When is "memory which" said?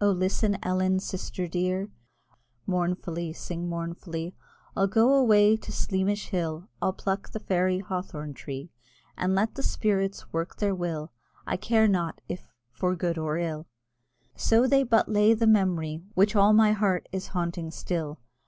15.46-16.34